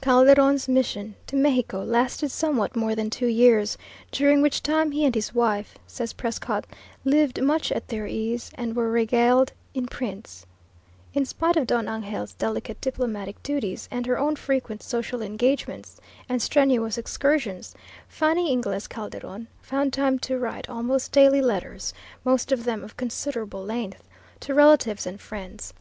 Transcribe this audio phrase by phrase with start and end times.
[0.00, 3.76] Calderon's mission to Mexico lasted somewhat more than two years,
[4.12, 6.66] during which time he and his wife, says Prescott,
[7.04, 10.46] "lived much at their ease," and "were regaled en prince."
[11.14, 16.40] In spite of Don Angel's delicate diplomatic duties and her own frequent social engagements and
[16.40, 17.74] strenuous excursions,
[18.06, 21.92] Fanny Inglis Calderon found time to write almost daily letters,
[22.24, 24.06] most of them of considerable length,
[24.38, 25.74] to relatives and friends.